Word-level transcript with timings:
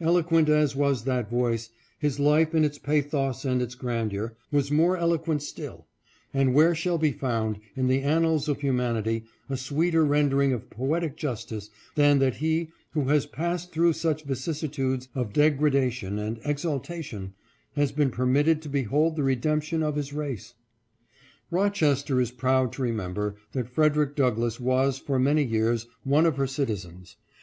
Eloquent 0.00 0.48
as 0.48 0.74
was 0.74 1.04
that 1.04 1.28
voice, 1.28 1.68
his 1.98 2.18
life 2.18 2.54
in 2.54 2.64
its 2.64 2.78
pathos 2.78 3.44
and 3.44 3.60
its 3.60 3.74
grandeur, 3.74 4.34
was 4.50 4.70
more 4.72 4.96
eloquent 4.96 5.42
still; 5.42 5.86
and 6.32 6.54
where 6.54 6.74
shall 6.74 6.96
be 6.96 7.12
found, 7.12 7.58
in 7.76 7.86
the 7.86 8.00
annals 8.00 8.48
of 8.48 8.62
humanity, 8.62 9.24
a 9.50 9.58
sweeter 9.58 10.02
rendering 10.02 10.54
of 10.54 10.70
poetic 10.70 11.18
jus 11.18 11.44
tice 11.44 11.68
than 11.96 12.18
that 12.18 12.36
he, 12.36 12.70
who 12.92 13.08
has 13.08 13.26
passed 13.26 13.72
through 13.72 13.92
such 13.92 14.24
vicissitudes 14.24 15.08
of 15.14 15.34
degra 15.34 15.70
dation 15.70 16.18
and 16.18 16.40
exaltation, 16.46 17.34
has 17.76 17.92
been 17.92 18.10
permitted 18.10 18.62
to 18.62 18.70
behold 18.70 19.16
the 19.16 19.22
redemption 19.22 19.82
of 19.82 19.96
his 19.96 20.14
race? 20.14 20.54
"Rochester 21.50 22.22
is 22.22 22.30
proud 22.30 22.72
to 22.72 22.82
remember 22.82 23.36
that 23.52 23.68
Frederick 23.68 24.16
Douglass 24.16 24.58
was, 24.58 24.96
for 24.98 25.18
many 25.18 25.44
years, 25.44 25.86
one 26.04 26.24
of 26.24 26.38
her 26.38 26.46
citizens. 26.46 27.16